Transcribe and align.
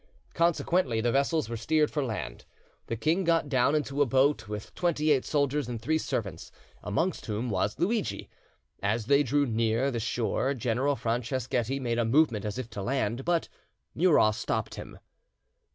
Consequently 0.33 0.99
the 0.99 1.11
vessels 1.11 1.47
were 1.47 1.55
steered 1.55 1.91
for 1.91 2.03
land. 2.03 2.45
The 2.87 2.95
king 2.97 3.23
got 3.23 3.49
down 3.49 3.75
into 3.75 4.01
a 4.01 4.05
boat 4.07 4.47
with 4.47 4.73
twenty 4.73 5.11
eight 5.11 5.25
soldiers 5.25 5.69
and 5.69 5.79
three 5.79 5.99
servants, 5.99 6.51
amongst 6.81 7.27
whom 7.27 7.51
was 7.51 7.75
Luidgi. 7.77 8.27
As 8.81 9.05
they 9.05 9.21
drew 9.21 9.45
near 9.45 9.91
the 9.91 9.99
shore 9.99 10.55
General 10.55 10.95
Franceschetti 10.95 11.79
made 11.79 11.99
a 11.99 12.05
movement 12.05 12.45
as 12.45 12.57
if 12.57 12.67
to 12.71 12.81
land, 12.81 13.23
but 13.23 13.47
Murat 13.93 14.33
stopped 14.33 14.73
him. 14.73 14.97